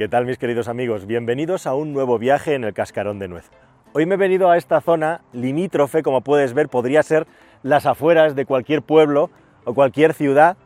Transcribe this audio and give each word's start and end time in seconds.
¿Qué 0.00 0.08
tal 0.08 0.24
mis 0.24 0.38
queridos 0.38 0.68
amigos? 0.68 1.04
Bienvenidos 1.04 1.66
a 1.66 1.74
un 1.74 1.92
nuevo 1.92 2.18
viaje 2.18 2.54
en 2.54 2.64
el 2.64 2.72
Cascarón 2.72 3.18
de 3.18 3.28
Nuez. 3.28 3.50
Hoy 3.92 4.06
me 4.06 4.14
he 4.14 4.16
venido 4.16 4.50
a 4.50 4.56
esta 4.56 4.80
zona 4.80 5.20
limítrofe, 5.34 6.02
como 6.02 6.22
puedes 6.22 6.54
ver, 6.54 6.70
podría 6.70 7.02
ser 7.02 7.26
las 7.62 7.84
afueras 7.84 8.34
de 8.34 8.46
cualquier 8.46 8.80
pueblo 8.80 9.28
o 9.66 9.74
cualquier 9.74 10.14
ciudad, 10.14 10.56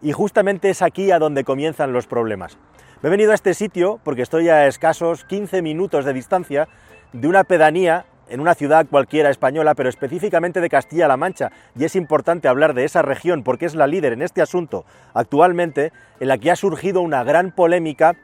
y 0.00 0.12
justamente 0.12 0.70
es 0.70 0.80
aquí 0.80 1.10
a 1.10 1.18
donde 1.18 1.44
comienzan 1.44 1.92
los 1.92 2.06
problemas. 2.06 2.56
Me 3.02 3.08
he 3.08 3.10
venido 3.10 3.32
a 3.32 3.34
este 3.34 3.52
sitio 3.52 4.00
porque 4.04 4.22
estoy 4.22 4.48
a 4.48 4.66
escasos 4.66 5.26
15 5.26 5.60
minutos 5.60 6.06
de 6.06 6.14
distancia 6.14 6.66
de 7.12 7.28
una 7.28 7.44
pedanía 7.44 8.06
en 8.30 8.40
una 8.40 8.54
ciudad 8.54 8.86
cualquiera 8.88 9.28
española, 9.28 9.74
pero 9.74 9.90
específicamente 9.90 10.62
de 10.62 10.70
Castilla-La 10.70 11.18
Mancha, 11.18 11.52
y 11.78 11.84
es 11.84 11.94
importante 11.94 12.48
hablar 12.48 12.72
de 12.72 12.84
esa 12.84 13.02
región 13.02 13.42
porque 13.42 13.66
es 13.66 13.74
la 13.74 13.86
líder 13.86 14.14
en 14.14 14.22
este 14.22 14.40
asunto 14.40 14.86
actualmente, 15.12 15.92
en 16.20 16.28
la 16.28 16.38
que 16.38 16.50
ha 16.50 16.56
surgido 16.56 17.02
una 17.02 17.22
gran 17.22 17.50
polémica 17.50 18.16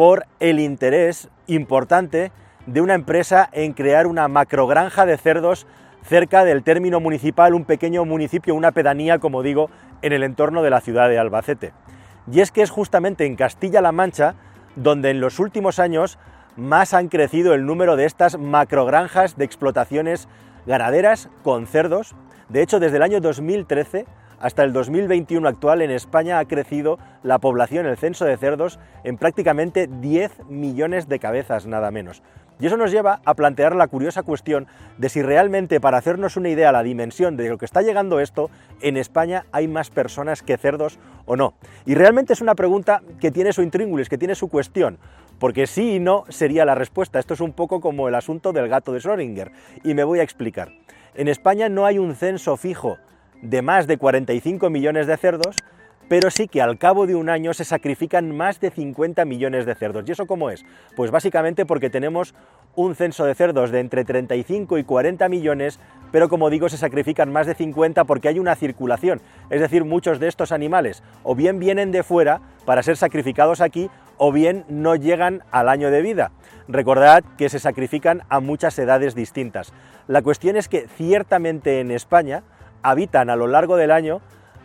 por 0.00 0.24
el 0.38 0.60
interés 0.60 1.28
importante 1.46 2.32
de 2.64 2.80
una 2.80 2.94
empresa 2.94 3.50
en 3.52 3.74
crear 3.74 4.06
una 4.06 4.28
macrogranja 4.28 5.04
de 5.04 5.18
cerdos 5.18 5.66
cerca 6.02 6.46
del 6.46 6.62
término 6.62 7.00
municipal, 7.00 7.52
un 7.52 7.66
pequeño 7.66 8.06
municipio, 8.06 8.54
una 8.54 8.72
pedanía, 8.72 9.18
como 9.18 9.42
digo, 9.42 9.68
en 10.00 10.14
el 10.14 10.22
entorno 10.22 10.62
de 10.62 10.70
la 10.70 10.80
ciudad 10.80 11.10
de 11.10 11.18
Albacete. 11.18 11.74
Y 12.32 12.40
es 12.40 12.50
que 12.50 12.62
es 12.62 12.70
justamente 12.70 13.26
en 13.26 13.36
Castilla-La 13.36 13.92
Mancha 13.92 14.36
donde 14.74 15.10
en 15.10 15.20
los 15.20 15.38
últimos 15.38 15.78
años 15.78 16.18
más 16.56 16.94
han 16.94 17.08
crecido 17.08 17.52
el 17.52 17.66
número 17.66 17.96
de 17.96 18.06
estas 18.06 18.38
macrogranjas 18.38 19.36
de 19.36 19.44
explotaciones 19.44 20.28
ganaderas 20.64 21.28
con 21.42 21.66
cerdos. 21.66 22.14
De 22.48 22.62
hecho, 22.62 22.80
desde 22.80 22.96
el 22.96 23.02
año 23.02 23.20
2013 23.20 24.06
hasta 24.40 24.64
el 24.64 24.72
2021 24.72 25.46
actual 25.46 25.82
en 25.82 25.90
España 25.90 26.38
ha 26.38 26.44
crecido 26.46 26.98
la 27.22 27.38
población, 27.38 27.86
el 27.86 27.98
censo 27.98 28.24
de 28.24 28.38
cerdos, 28.38 28.78
en 29.04 29.18
prácticamente 29.18 29.86
10 29.86 30.46
millones 30.48 31.08
de 31.08 31.18
cabezas, 31.18 31.66
nada 31.66 31.90
menos. 31.90 32.22
Y 32.58 32.66
eso 32.66 32.76
nos 32.76 32.90
lleva 32.90 33.20
a 33.24 33.34
plantear 33.34 33.74
la 33.74 33.86
curiosa 33.86 34.22
cuestión 34.22 34.66
de 34.98 35.08
si 35.08 35.22
realmente, 35.22 35.80
para 35.80 35.98
hacernos 35.98 36.36
una 36.36 36.50
idea 36.50 36.72
la 36.72 36.82
dimensión 36.82 37.36
de 37.36 37.48
lo 37.48 37.56
que 37.56 37.64
está 37.64 37.80
llegando 37.80 38.20
esto, 38.20 38.50
en 38.82 38.96
España 38.96 39.46
hay 39.52 39.68
más 39.68 39.90
personas 39.90 40.42
que 40.42 40.58
cerdos 40.58 40.98
o 41.24 41.36
no. 41.36 41.54
Y 41.86 41.94
realmente 41.94 42.32
es 42.34 42.42
una 42.42 42.54
pregunta 42.54 43.02
que 43.18 43.30
tiene 43.30 43.52
su 43.52 43.62
intríngulis, 43.62 44.08
que 44.08 44.18
tiene 44.18 44.34
su 44.34 44.48
cuestión, 44.48 44.98
porque 45.38 45.66
sí 45.66 45.96
y 45.96 46.00
no 46.00 46.24
sería 46.28 46.66
la 46.66 46.74
respuesta. 46.74 47.18
Esto 47.18 47.32
es 47.32 47.40
un 47.40 47.52
poco 47.52 47.80
como 47.80 48.08
el 48.08 48.14
asunto 48.14 48.52
del 48.52 48.68
gato 48.68 48.92
de 48.92 49.00
Schrödinger, 49.00 49.52
y 49.82 49.94
me 49.94 50.04
voy 50.04 50.20
a 50.20 50.22
explicar. 50.22 50.72
En 51.14 51.28
España 51.28 51.70
no 51.70 51.86
hay 51.86 51.98
un 51.98 52.14
censo 52.14 52.58
fijo 52.58 52.98
de 53.42 53.62
más 53.62 53.86
de 53.86 53.98
45 53.98 54.70
millones 54.70 55.06
de 55.06 55.16
cerdos, 55.16 55.56
pero 56.10 56.30
sí 56.30 56.48
que 56.48 56.60
al 56.60 56.76
cabo 56.76 57.06
de 57.06 57.14
un 57.14 57.28
año 57.28 57.54
se 57.54 57.64
sacrifican 57.64 58.36
más 58.36 58.58
de 58.58 58.70
50 58.70 59.24
millones 59.24 59.64
de 59.64 59.76
cerdos. 59.76 60.04
¿Y 60.08 60.12
eso 60.12 60.26
cómo 60.26 60.50
es? 60.50 60.64
Pues 60.96 61.12
básicamente 61.12 61.64
porque 61.64 61.88
tenemos 61.88 62.34
un 62.74 62.96
censo 62.96 63.24
de 63.24 63.36
cerdos 63.36 63.70
de 63.70 63.78
entre 63.78 64.04
35 64.04 64.78
y 64.78 64.84
40 64.84 65.28
millones, 65.28 65.78
pero 66.10 66.28
como 66.28 66.50
digo 66.50 66.68
se 66.68 66.76
sacrifican 66.76 67.32
más 67.32 67.46
de 67.46 67.54
50 67.54 68.04
porque 68.04 68.26
hay 68.26 68.40
una 68.40 68.56
circulación, 68.56 69.20
es 69.50 69.60
decir, 69.60 69.84
muchos 69.84 70.18
de 70.18 70.26
estos 70.28 70.50
animales 70.50 71.02
o 71.22 71.36
bien 71.36 71.60
vienen 71.60 71.92
de 71.92 72.02
fuera 72.02 72.40
para 72.64 72.82
ser 72.82 72.96
sacrificados 72.96 73.60
aquí 73.60 73.88
o 74.16 74.32
bien 74.32 74.64
no 74.68 74.96
llegan 74.96 75.44
al 75.52 75.68
año 75.68 75.90
de 75.90 76.02
vida. 76.02 76.32
Recordad 76.68 77.24
que 77.38 77.48
se 77.48 77.58
sacrifican 77.58 78.22
a 78.28 78.40
muchas 78.40 78.78
edades 78.78 79.14
distintas. 79.14 79.72
La 80.08 80.22
cuestión 80.22 80.56
es 80.56 80.68
que 80.68 80.88
ciertamente 80.88 81.80
en 81.80 81.90
España 81.90 82.42
habitan 82.82 83.30
a 83.30 83.36
lo 83.36 83.46
largo 83.46 83.76
del 83.76 83.90
año 83.90 84.20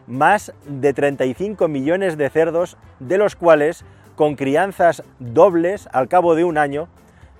más 0.07 0.53
de 0.65 0.93
35 0.93 1.67
millones 1.67 2.17
de 2.17 2.29
cerdos, 2.29 2.77
de 2.99 3.17
los 3.17 3.35
cuales, 3.35 3.85
con 4.15 4.35
crianzas 4.35 5.03
dobles 5.19 5.89
al 5.91 6.07
cabo 6.07 6.35
de 6.35 6.43
un 6.43 6.57
año, 6.57 6.87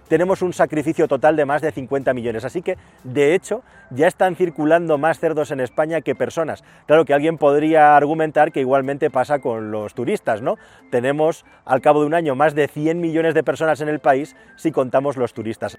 tenemos 0.08 0.42
un 0.42 0.54
sacrificio 0.54 1.08
total 1.08 1.36
de 1.36 1.46
más 1.46 1.62
de 1.62 1.72
50 1.72 2.14
millones. 2.14 2.46
Así 2.46 2.62
que, 2.62 2.78
de 3.04 3.34
hecho, 3.34 3.64
ya 3.90 4.08
están 4.08 4.36
circulando 4.36 4.98
más 4.98 5.20
cerdos 5.20 5.52
en 5.52 5.60
España 5.60 6.02
que 6.02 6.16
personas. 6.16 6.64
Claro 6.86 7.06
que 7.06 7.14
alguien 7.14 7.38
podría 7.38 7.96
argumentar 7.98 8.52
que 8.52 8.60
igualmente 8.60 9.10
pasa 9.10 9.40
con 9.40 9.72
los 9.72 9.94
turistas, 9.94 10.42
¿no? 10.42 10.58
Tenemos 10.92 11.46
al 11.66 11.82
cabo 11.82 12.02
de 12.02 12.08
un 12.08 12.14
año 12.14 12.36
más 12.36 12.56
de 12.56 12.68
100 12.68 13.00
millones 13.00 13.34
de 13.34 13.44
personas 13.44 13.82
en 13.82 13.90
el 13.90 14.00
país 14.00 14.36
si 14.58 14.72
contamos 14.72 15.18
los 15.18 15.34
turistas. 15.34 15.78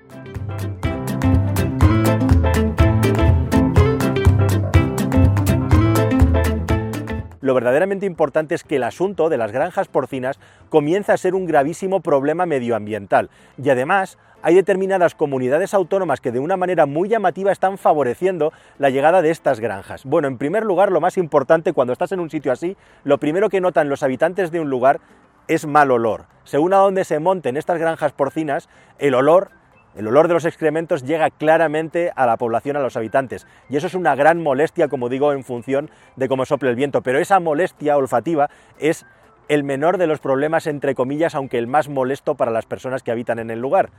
Lo 7.47 7.55
verdaderamente 7.55 8.05
importante 8.05 8.55
es 8.55 8.65
que 8.65 8.77
el 8.77 8.83
asunto 8.83 9.29
de 9.29 9.39
las 9.39 9.53
granjas 9.53 9.89
porcinas 9.89 10.39
comienza 10.69 11.15
a 11.15 11.17
ser 11.17 11.35
un 11.35 11.47
gravísimo 11.47 12.01
problema 12.01 12.45
medioambiental 12.45 13.31
y 13.63 13.71
además 13.71 14.19
hay 14.43 14.55
determinadas 14.55 15.15
comunidades 15.15 15.73
autónomas 15.73 16.21
que 16.21 16.33
de 16.33 16.39
una 16.39 16.57
manera 16.57 16.87
muy 16.87 17.09
llamativa 17.09 17.51
están 17.51 17.79
favoreciendo 17.79 18.53
la 18.79 18.91
llegada 18.91 19.23
de 19.23 19.31
estas 19.31 19.61
granjas. 19.61 20.05
Bueno, 20.05 20.29
en 20.29 20.39
primer 20.39 20.65
lugar, 20.65 20.93
lo 20.93 21.01
más 21.01 21.17
importante 21.17 21.73
cuando 21.73 21.93
estás 21.93 22.13
en 22.13 22.21
un 22.21 22.31
sitio 22.31 22.53
así, 22.53 22.77
lo 23.05 23.19
primero 23.19 23.49
que 23.49 23.61
notan 23.61 23.89
los 23.89 24.03
habitantes 24.03 24.51
de 24.51 24.61
un 24.61 24.69
lugar 24.69 25.01
es 25.49 25.67
mal 25.67 25.91
olor. 25.91 26.27
Según 26.45 26.75
a 26.75 26.79
donde 26.79 27.05
se 27.05 27.19
monten 27.19 27.57
estas 27.57 27.79
granjas 27.79 28.13
porcinas, 28.13 28.69
el 28.99 29.15
olor 29.15 29.51
el 29.97 30.07
olor 30.07 30.29
de 30.29 30.35
los 30.35 30.45
excrementos 30.45 31.05
llega 31.05 31.31
claramente 31.31 32.13
a 32.15 32.27
la 32.27 32.37
población, 32.37 32.77
a 32.77 32.81
los 32.81 32.97
habitantes, 32.97 33.47
y 33.71 33.77
eso 33.77 33.87
es 33.87 33.95
una 33.95 34.15
gran 34.15 34.43
molestia, 34.43 34.89
como 34.89 35.09
digo, 35.09 35.33
en 35.33 35.43
función 35.43 35.91
de 36.17 36.29
cómo 36.29 36.45
sople 36.45 36.71
el 36.71 36.77
viento, 36.77 37.03
pero 37.03 37.19
esa 37.19 37.41
molestia 37.41 37.97
olfativa 37.97 38.51
es 38.79 39.07
el 39.49 39.65
menor 39.65 39.97
de 39.97 40.07
los 40.07 40.21
problemas, 40.21 40.67
entre 40.67 40.95
comillas, 40.95 41.35
aunque 41.35 41.59
el 41.59 41.67
más 41.67 41.89
molesto 41.89 42.35
para 42.35 42.51
las 42.51 42.67
personas 42.67 43.03
que 43.03 43.11
habitan 43.11 43.39
en 43.39 43.51
el 43.51 43.61
lugar. 43.61 43.91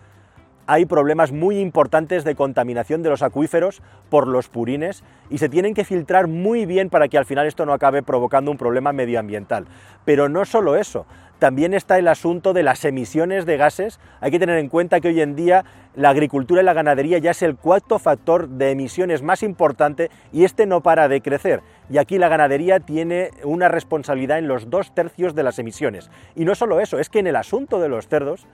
Hay 0.69 0.85
problemas 0.85 1.31
muy 1.31 1.59
importantes 1.59 2.25
de 2.25 2.35
contaminación 2.35 3.01
de 3.01 3.09
los 3.09 3.21
acuíferos 3.23 3.81
por 4.09 4.27
los 4.27 4.49
purines 4.49 5.01
y 5.29 5.37
se 5.37 5.47
tienen 5.47 5.73
que 5.73 5.85
filtrar 5.85 6.27
muy 6.27 6.65
bien 6.65 6.89
para 6.89 7.07
que 7.07 7.17
al 7.17 7.25
final 7.25 7.47
esto 7.47 7.65
no 7.65 7.71
acabe 7.71 8.03
provocando 8.03 8.51
un 8.51 8.57
problema 8.57 8.91
medioambiental. 8.91 9.65
Pero 10.03 10.27
no 10.27 10.43
solo 10.43 10.75
eso, 10.75 11.05
también 11.39 11.73
está 11.73 11.97
el 11.99 12.07
asunto 12.07 12.53
de 12.53 12.63
las 12.63 12.83
emisiones 12.85 13.45
de 13.45 13.57
gases. 13.57 13.99
Hay 14.21 14.31
que 14.31 14.39
tener 14.39 14.57
en 14.57 14.69
cuenta 14.69 14.99
que 14.99 15.09
hoy 15.09 15.21
en 15.21 15.35
día 15.35 15.65
la 15.95 16.09
agricultura 16.09 16.61
y 16.61 16.65
la 16.65 16.73
ganadería 16.73 17.17
ya 17.19 17.31
es 17.31 17.41
el 17.41 17.55
cuarto 17.55 17.99
factor 17.99 18.49
de 18.49 18.71
emisiones 18.71 19.21
más 19.21 19.43
importante 19.43 20.09
y 20.31 20.45
este 20.45 20.65
no 20.65 20.81
para 20.81 21.07
de 21.07 21.21
crecer. 21.21 21.61
Y 21.89 21.97
aquí 21.97 22.17
la 22.17 22.29
ganadería 22.29 22.79
tiene 22.79 23.31
una 23.43 23.67
responsabilidad 23.67 24.39
en 24.39 24.47
los 24.47 24.69
dos 24.69 24.93
tercios 24.93 25.35
de 25.35 25.43
las 25.43 25.59
emisiones. 25.59 26.09
Y 26.35 26.45
no 26.45 26.55
solo 26.55 26.79
eso, 26.79 26.99
es 26.99 27.09
que 27.09 27.19
en 27.19 27.27
el 27.27 27.35
asunto 27.35 27.79
de 27.79 27.89
los 27.89 28.07
cerdos, 28.07 28.47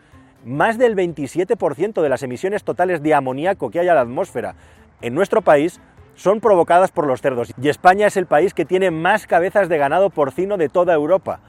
más 0.45 0.77
del 0.77 0.95
27% 0.95 2.01
de 2.01 2.09
las 2.09 2.23
emisiones 2.23 2.63
totales 2.63 3.01
de 3.01 3.13
amoníaco 3.13 3.71
que 3.71 3.79
hay 3.79 3.87
a 3.87 3.93
la 3.93 4.01
atmósfera 4.01 4.55
en 5.01 5.13
nuestro 5.15 5.41
país 5.41 5.79
son 6.15 6.41
provocadas 6.41 6.91
por 6.91 7.07
los 7.07 7.21
cerdos. 7.21 7.53
Y 7.61 7.69
España 7.69 8.07
es 8.07 8.17
el 8.17 8.25
país 8.25 8.53
que 8.53 8.65
tiene 8.65 8.91
más 8.91 9.25
cabezas 9.25 9.69
de 9.69 9.77
ganado 9.77 10.09
porcino 10.09 10.57
de 10.57 10.69
toda 10.69 10.93
Europa 10.93 11.39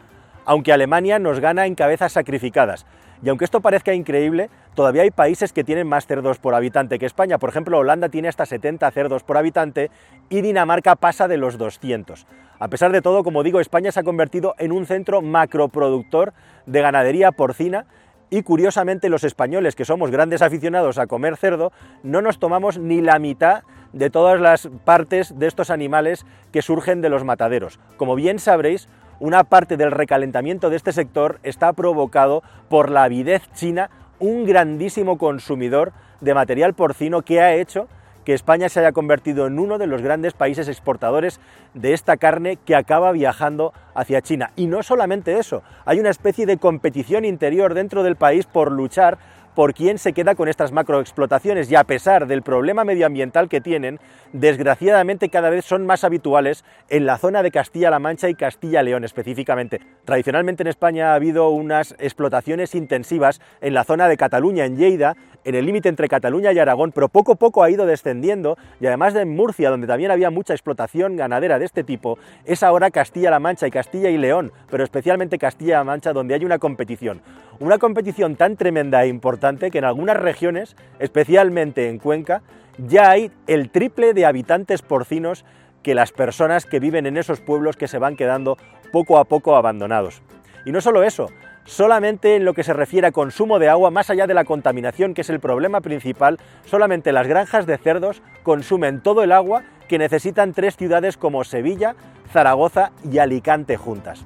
aunque 0.44 0.72
Alemania 0.72 1.18
nos 1.18 1.40
gana 1.40 1.66
en 1.66 1.74
cabezas 1.74 2.12
sacrificadas. 2.12 2.86
Y 3.22 3.28
aunque 3.28 3.44
esto 3.44 3.60
parezca 3.60 3.94
increíble, 3.94 4.50
todavía 4.74 5.02
hay 5.02 5.10
países 5.10 5.52
que 5.52 5.64
tienen 5.64 5.86
más 5.86 6.06
cerdos 6.06 6.38
por 6.38 6.54
habitante 6.54 6.98
que 6.98 7.06
España. 7.06 7.38
Por 7.38 7.48
ejemplo, 7.48 7.78
Holanda 7.78 8.08
tiene 8.10 8.28
hasta 8.28 8.44
70 8.44 8.90
cerdos 8.90 9.22
por 9.22 9.38
habitante 9.38 9.90
y 10.28 10.42
Dinamarca 10.42 10.96
pasa 10.96 11.26
de 11.26 11.38
los 11.38 11.56
200. 11.56 12.26
A 12.58 12.68
pesar 12.68 12.92
de 12.92 13.02
todo, 13.02 13.24
como 13.24 13.42
digo, 13.42 13.60
España 13.60 13.92
se 13.92 14.00
ha 14.00 14.04
convertido 14.04 14.54
en 14.58 14.72
un 14.72 14.86
centro 14.86 15.22
macroproductor 15.22 16.34
de 16.66 16.82
ganadería 16.82 17.32
porcina 17.32 17.86
y 18.30 18.42
curiosamente 18.42 19.08
los 19.08 19.24
españoles, 19.24 19.76
que 19.76 19.84
somos 19.84 20.10
grandes 20.10 20.42
aficionados 20.42 20.98
a 20.98 21.06
comer 21.06 21.36
cerdo, 21.36 21.72
no 22.02 22.20
nos 22.20 22.38
tomamos 22.38 22.78
ni 22.78 23.00
la 23.00 23.18
mitad 23.18 23.62
de 23.92 24.10
todas 24.10 24.40
las 24.40 24.68
partes 24.84 25.38
de 25.38 25.46
estos 25.46 25.70
animales 25.70 26.26
que 26.52 26.62
surgen 26.62 27.00
de 27.00 27.08
los 27.08 27.24
mataderos. 27.24 27.78
Como 27.96 28.16
bien 28.16 28.38
sabréis, 28.38 28.88
una 29.20 29.44
parte 29.44 29.76
del 29.76 29.90
recalentamiento 29.90 30.70
de 30.70 30.76
este 30.76 30.92
sector 30.92 31.38
está 31.42 31.72
provocado 31.72 32.42
por 32.68 32.90
la 32.90 33.04
avidez 33.04 33.42
china, 33.54 33.90
un 34.18 34.44
grandísimo 34.44 35.18
consumidor 35.18 35.92
de 36.20 36.34
material 36.34 36.74
porcino 36.74 37.22
que 37.22 37.40
ha 37.40 37.54
hecho 37.54 37.88
que 38.24 38.32
España 38.32 38.68
se 38.68 38.80
haya 38.80 38.92
convertido 38.92 39.46
en 39.46 39.58
uno 39.58 39.78
de 39.78 39.86
los 39.86 40.02
grandes 40.02 40.32
países 40.32 40.68
exportadores 40.68 41.40
de 41.74 41.92
esta 41.92 42.16
carne 42.16 42.56
que 42.56 42.74
acaba 42.74 43.12
viajando 43.12 43.72
hacia 43.94 44.22
China. 44.22 44.50
Y 44.56 44.66
no 44.66 44.82
solamente 44.82 45.38
eso, 45.38 45.62
hay 45.84 46.00
una 46.00 46.10
especie 46.10 46.46
de 46.46 46.56
competición 46.56 47.24
interior 47.24 47.74
dentro 47.74 48.02
del 48.02 48.16
país 48.16 48.46
por 48.46 48.72
luchar 48.72 49.18
por 49.54 49.74
quién 49.74 49.98
se 49.98 50.12
queda 50.12 50.34
con 50.34 50.48
estas 50.48 50.72
macroexplotaciones 50.72 51.70
y 51.70 51.74
a 51.74 51.84
pesar 51.84 52.26
del 52.26 52.42
problema 52.42 52.84
medioambiental 52.84 53.48
que 53.48 53.60
tienen, 53.60 54.00
desgraciadamente 54.32 55.28
cada 55.28 55.50
vez 55.50 55.64
son 55.64 55.86
más 55.86 56.04
habituales 56.04 56.64
en 56.88 57.06
la 57.06 57.18
zona 57.18 57.42
de 57.42 57.50
Castilla-La 57.50 57.98
Mancha 57.98 58.28
y 58.28 58.34
Castilla-León 58.34 59.04
específicamente. 59.04 59.80
Tradicionalmente 60.04 60.62
en 60.62 60.68
España 60.68 61.12
ha 61.12 61.14
habido 61.14 61.50
unas 61.50 61.94
explotaciones 61.98 62.74
intensivas 62.74 63.40
en 63.60 63.74
la 63.74 63.84
zona 63.84 64.08
de 64.08 64.16
Cataluña, 64.16 64.64
en 64.64 64.76
Lleida, 64.76 65.16
en 65.44 65.54
el 65.54 65.66
límite 65.66 65.88
entre 65.88 66.08
Cataluña 66.08 66.52
y 66.52 66.58
Aragón, 66.58 66.92
pero 66.92 67.08
poco 67.08 67.32
a 67.32 67.36
poco 67.36 67.62
ha 67.62 67.70
ido 67.70 67.86
descendiendo 67.86 68.56
y 68.80 68.86
además 68.86 69.14
de 69.14 69.24
Murcia, 69.24 69.70
donde 69.70 69.86
también 69.86 70.10
había 70.10 70.30
mucha 70.30 70.54
explotación 70.54 71.16
ganadera 71.16 71.58
de 71.58 71.64
este 71.64 71.84
tipo, 71.84 72.18
es 72.44 72.62
ahora 72.62 72.90
Castilla-La 72.90 73.40
Mancha 73.40 73.66
y 73.66 73.70
Castilla 73.70 74.10
y 74.10 74.18
León, 74.18 74.52
pero 74.70 74.84
especialmente 74.84 75.38
Castilla-La 75.38 75.84
Mancha, 75.84 76.12
donde 76.12 76.34
hay 76.34 76.44
una 76.44 76.58
competición. 76.58 77.20
Una 77.60 77.78
competición 77.78 78.36
tan 78.36 78.56
tremenda 78.56 79.04
e 79.04 79.08
importante 79.08 79.70
que 79.70 79.78
en 79.78 79.84
algunas 79.84 80.16
regiones, 80.16 80.76
especialmente 80.98 81.88
en 81.88 81.98
Cuenca, 81.98 82.42
ya 82.78 83.10
hay 83.10 83.30
el 83.46 83.70
triple 83.70 84.14
de 84.14 84.26
habitantes 84.26 84.82
porcinos 84.82 85.44
que 85.82 85.94
las 85.94 86.12
personas 86.12 86.66
que 86.66 86.80
viven 86.80 87.06
en 87.06 87.16
esos 87.16 87.40
pueblos 87.40 87.76
que 87.76 87.88
se 87.88 87.98
van 87.98 88.16
quedando 88.16 88.56
poco 88.90 89.18
a 89.18 89.24
poco 89.24 89.54
abandonados. 89.54 90.22
Y 90.64 90.72
no 90.72 90.80
solo 90.80 91.02
eso, 91.02 91.28
solamente 91.64 92.36
en 92.36 92.44
lo 92.44 92.54
que 92.54 92.62
se 92.62 92.72
refiere 92.72 93.06
a 93.06 93.12
consumo 93.12 93.58
de 93.58 93.68
agua, 93.68 93.90
más 93.90 94.10
allá 94.10 94.26
de 94.26 94.34
la 94.34 94.44
contaminación, 94.44 95.14
que 95.14 95.22
es 95.22 95.30
el 95.30 95.40
problema 95.40 95.80
principal, 95.80 96.38
solamente 96.64 97.12
las 97.12 97.26
granjas 97.26 97.66
de 97.66 97.78
cerdos 97.78 98.22
consumen 98.42 99.00
todo 99.00 99.22
el 99.22 99.32
agua 99.32 99.62
que 99.88 99.98
necesitan 99.98 100.52
tres 100.52 100.76
ciudades 100.76 101.16
como 101.16 101.44
Sevilla, 101.44 101.94
Zaragoza 102.32 102.92
y 103.10 103.18
Alicante 103.18 103.76
juntas. 103.76 104.24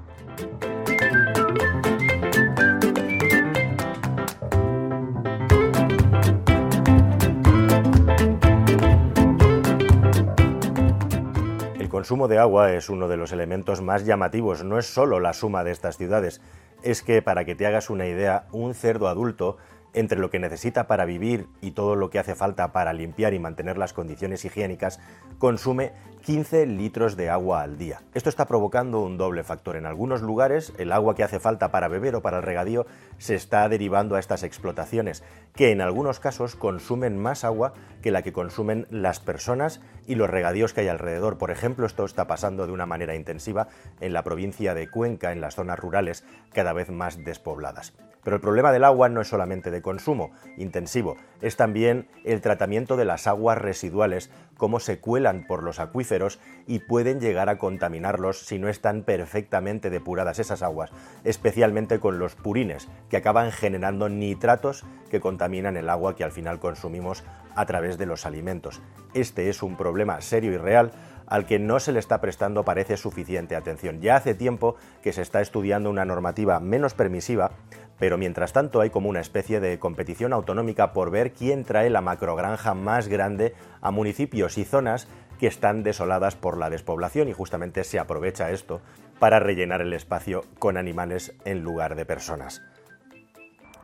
Consumo 11.98 12.28
de 12.28 12.38
agua 12.38 12.74
es 12.74 12.90
uno 12.90 13.08
de 13.08 13.16
los 13.16 13.32
elementos 13.32 13.82
más 13.82 14.06
llamativos, 14.06 14.62
no 14.62 14.78
es 14.78 14.86
solo 14.86 15.18
la 15.18 15.32
suma 15.32 15.64
de 15.64 15.72
estas 15.72 15.96
ciudades, 15.96 16.40
es 16.84 17.02
que, 17.02 17.22
para 17.22 17.44
que 17.44 17.56
te 17.56 17.66
hagas 17.66 17.90
una 17.90 18.06
idea, 18.06 18.46
un 18.52 18.74
cerdo 18.74 19.08
adulto, 19.08 19.56
entre 19.98 20.20
lo 20.20 20.30
que 20.30 20.38
necesita 20.38 20.86
para 20.86 21.04
vivir 21.04 21.48
y 21.60 21.72
todo 21.72 21.96
lo 21.96 22.08
que 22.08 22.20
hace 22.20 22.36
falta 22.36 22.72
para 22.72 22.92
limpiar 22.92 23.34
y 23.34 23.40
mantener 23.40 23.78
las 23.78 23.92
condiciones 23.92 24.44
higiénicas, 24.44 25.00
consume 25.38 25.92
15 26.24 26.66
litros 26.66 27.16
de 27.16 27.30
agua 27.30 27.62
al 27.62 27.78
día. 27.78 28.02
Esto 28.14 28.28
está 28.28 28.46
provocando 28.46 29.00
un 29.00 29.18
doble 29.18 29.42
factor. 29.42 29.74
En 29.74 29.86
algunos 29.86 30.22
lugares, 30.22 30.72
el 30.78 30.92
agua 30.92 31.16
que 31.16 31.24
hace 31.24 31.40
falta 31.40 31.72
para 31.72 31.88
beber 31.88 32.14
o 32.14 32.22
para 32.22 32.36
el 32.36 32.42
regadío 32.44 32.86
se 33.18 33.34
está 33.34 33.68
derivando 33.68 34.14
a 34.14 34.20
estas 34.20 34.44
explotaciones, 34.44 35.24
que 35.54 35.72
en 35.72 35.80
algunos 35.80 36.20
casos 36.20 36.54
consumen 36.54 37.18
más 37.18 37.42
agua 37.42 37.72
que 38.00 38.12
la 38.12 38.22
que 38.22 38.32
consumen 38.32 38.86
las 38.90 39.18
personas 39.18 39.80
y 40.06 40.14
los 40.14 40.30
regadíos 40.30 40.74
que 40.74 40.82
hay 40.82 40.88
alrededor. 40.88 41.38
Por 41.38 41.50
ejemplo, 41.50 41.86
esto 41.86 42.04
está 42.04 42.28
pasando 42.28 42.66
de 42.66 42.72
una 42.72 42.86
manera 42.86 43.16
intensiva 43.16 43.66
en 44.00 44.12
la 44.12 44.22
provincia 44.22 44.74
de 44.74 44.88
Cuenca, 44.88 45.32
en 45.32 45.40
las 45.40 45.56
zonas 45.56 45.78
rurales 45.78 46.24
cada 46.52 46.72
vez 46.72 46.88
más 46.88 47.24
despobladas. 47.24 47.94
Pero 48.24 48.36
el 48.36 48.42
problema 48.42 48.72
del 48.72 48.84
agua 48.84 49.08
no 49.08 49.20
es 49.20 49.28
solamente 49.28 49.70
de 49.70 49.82
consumo 49.82 50.32
intensivo, 50.56 51.16
es 51.40 51.56
también 51.56 52.08
el 52.24 52.40
tratamiento 52.40 52.96
de 52.96 53.04
las 53.04 53.26
aguas 53.26 53.58
residuales, 53.58 54.30
cómo 54.56 54.80
se 54.80 54.98
cuelan 54.98 55.46
por 55.46 55.62
los 55.62 55.80
acuíferos 55.80 56.40
y 56.66 56.80
pueden 56.80 57.20
llegar 57.20 57.48
a 57.48 57.58
contaminarlos 57.58 58.44
si 58.44 58.58
no 58.58 58.68
están 58.68 59.02
perfectamente 59.02 59.90
depuradas 59.90 60.38
esas 60.38 60.62
aguas, 60.62 60.90
especialmente 61.24 62.00
con 62.00 62.18
los 62.18 62.34
purines, 62.34 62.88
que 63.08 63.16
acaban 63.16 63.52
generando 63.52 64.08
nitratos 64.08 64.84
que 65.10 65.20
contaminan 65.20 65.76
el 65.76 65.88
agua 65.88 66.16
que 66.16 66.24
al 66.24 66.32
final 66.32 66.58
consumimos 66.58 67.24
a 67.54 67.66
través 67.66 67.98
de 67.98 68.06
los 68.06 68.26
alimentos. 68.26 68.80
Este 69.14 69.48
es 69.48 69.62
un 69.62 69.76
problema 69.76 70.20
serio 70.20 70.52
y 70.52 70.56
real 70.56 70.92
al 71.28 71.46
que 71.46 71.58
no 71.58 71.78
se 71.78 71.92
le 71.92 71.98
está 71.98 72.20
prestando 72.20 72.64
parece 72.64 72.96
suficiente 72.96 73.56
atención. 73.56 74.00
Ya 74.00 74.16
hace 74.16 74.34
tiempo 74.34 74.76
que 75.02 75.12
se 75.12 75.22
está 75.22 75.40
estudiando 75.40 75.90
una 75.90 76.04
normativa 76.04 76.60
menos 76.60 76.94
permisiva, 76.94 77.52
pero 77.98 78.16
mientras 78.16 78.52
tanto 78.52 78.80
hay 78.80 78.90
como 78.90 79.08
una 79.08 79.20
especie 79.20 79.60
de 79.60 79.78
competición 79.78 80.32
autonómica 80.32 80.92
por 80.92 81.10
ver 81.10 81.32
quién 81.32 81.64
trae 81.64 81.90
la 81.90 82.00
macrogranja 82.00 82.74
más 82.74 83.08
grande 83.08 83.54
a 83.80 83.90
municipios 83.90 84.58
y 84.58 84.64
zonas 84.64 85.08
que 85.38 85.46
están 85.46 85.82
desoladas 85.82 86.34
por 86.34 86.56
la 86.56 86.70
despoblación 86.70 87.28
y 87.28 87.32
justamente 87.32 87.84
se 87.84 87.98
aprovecha 87.98 88.50
esto 88.50 88.80
para 89.18 89.38
rellenar 89.38 89.80
el 89.80 89.92
espacio 89.92 90.44
con 90.58 90.76
animales 90.76 91.34
en 91.44 91.62
lugar 91.62 91.94
de 91.94 92.04
personas. 92.04 92.62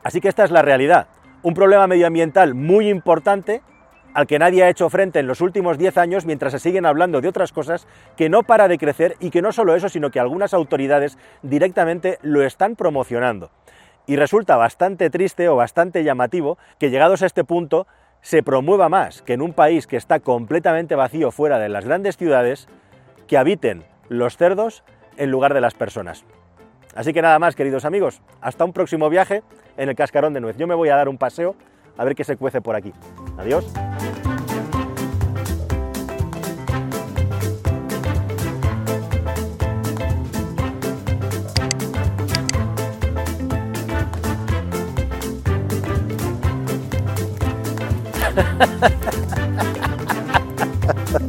Así 0.03 0.21
que 0.21 0.27
esta 0.27 0.43
es 0.43 0.51
la 0.51 0.61
realidad, 0.61 1.07
un 1.41 1.53
problema 1.53 1.87
medioambiental 1.87 2.53
muy 2.53 2.89
importante 2.89 3.61
al 4.15 4.27
que 4.27 4.39
nadie 4.39 4.63
ha 4.63 4.69
hecho 4.69 4.89
frente 4.89 5.19
en 5.19 5.27
los 5.27 5.41
últimos 5.41 5.77
10 5.77 5.97
años 5.97 6.25
mientras 6.25 6.53
se 6.53 6.59
siguen 6.59 6.85
hablando 6.85 7.19
de 7.19 7.27
otras 7.27 7.51
cosas 7.51 7.85
que 8.15 8.29
no 8.29 8.43
para 8.43 8.69
de 8.69 8.77
crecer 8.77 9.17
y 9.19 9.29
que 9.29 9.41
no 9.41 9.51
solo 9.51 9.75
eso, 9.75 9.89
sino 9.89 10.09
que 10.09 10.21
algunas 10.21 10.53
autoridades 10.53 11.17
directamente 11.43 12.17
lo 12.21 12.41
están 12.41 12.77
promocionando. 12.77 13.51
Y 14.07 14.15
resulta 14.15 14.55
bastante 14.55 15.09
triste 15.09 15.49
o 15.49 15.57
bastante 15.57 16.05
llamativo 16.05 16.57
que 16.79 16.89
llegados 16.89 17.23
a 17.23 17.25
este 17.25 17.43
punto 17.43 17.87
se 18.21 18.41
promueva 18.41 18.87
más 18.87 19.21
que 19.21 19.33
en 19.33 19.41
un 19.41 19.51
país 19.51 19.85
que 19.85 19.97
está 19.97 20.21
completamente 20.21 20.95
vacío 20.95 21.31
fuera 21.31 21.59
de 21.59 21.67
las 21.67 21.83
grandes 21.83 22.15
ciudades, 22.15 22.69
que 23.27 23.37
habiten 23.37 23.83
los 24.07 24.37
cerdos 24.37 24.83
en 25.17 25.29
lugar 25.29 25.53
de 25.53 25.59
las 25.59 25.73
personas. 25.73 26.23
Así 26.95 27.11
que 27.11 27.21
nada 27.21 27.37
más, 27.37 27.57
queridos 27.57 27.83
amigos, 27.83 28.21
hasta 28.39 28.63
un 28.63 28.71
próximo 28.71 29.09
viaje 29.09 29.43
en 29.75 29.89
el 29.89 29.95
cascarón 29.95 30.33
de 30.33 30.39
nuez. 30.39 30.55
Yo 30.55 30.67
me 30.67 30.75
voy 30.75 30.87
a 30.87 30.95
dar 30.95 31.09
un 31.09 31.17
paseo 31.17 31.55
a 31.97 32.05
ver 32.05 32.15
qué 32.15 32.23
se 32.23 32.37
cuece 32.37 32.61
por 32.61 32.77
aquí. 32.77 32.93
Adiós. 33.37 33.65